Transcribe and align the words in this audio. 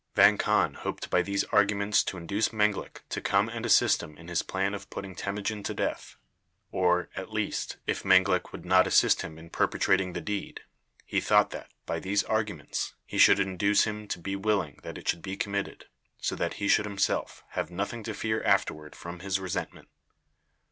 Vang 0.15 0.35
Khan 0.39 0.73
hoped 0.73 1.11
by 1.11 1.21
these 1.21 1.43
arguments 1.51 2.01
to 2.03 2.17
induce 2.17 2.51
Menglik 2.51 3.03
to 3.09 3.21
come 3.21 3.47
and 3.47 3.67
assist 3.67 4.01
him 4.01 4.17
in 4.17 4.29
his 4.29 4.41
plan 4.41 4.73
of 4.73 4.89
putting 4.89 5.13
Temujin 5.13 5.61
to 5.61 5.75
death, 5.75 6.15
or, 6.71 7.11
at 7.15 7.31
least, 7.31 7.77
if 7.85 8.01
Menglik 8.03 8.51
would 8.51 8.65
not 8.65 8.87
assist 8.87 9.21
him 9.21 9.37
in 9.37 9.51
perpetrating 9.51 10.13
the 10.13 10.19
deed, 10.19 10.61
he 11.05 11.21
thought 11.21 11.51
that, 11.51 11.69
by 11.85 11.99
these 11.99 12.23
arguments, 12.23 12.95
he 13.05 13.19
should 13.19 13.39
induce 13.39 13.83
him 13.83 14.07
to 14.07 14.17
be 14.17 14.35
willing 14.35 14.79
that 14.81 14.97
it 14.97 15.07
should 15.07 15.21
be 15.21 15.37
committed, 15.37 15.85
so 16.17 16.35
that 16.35 16.55
he 16.55 16.67
should 16.67 16.85
himself 16.85 17.43
have 17.49 17.69
nothing 17.69 18.01
to 18.01 18.15
fear 18.15 18.41
afterward 18.41 18.95
from 18.95 19.19
his 19.19 19.39
resentment. 19.39 19.87